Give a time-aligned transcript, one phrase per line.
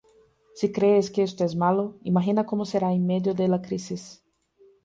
[0.55, 4.23] Si crees que esto es malo, imagina cómo será en medio de la crisis"".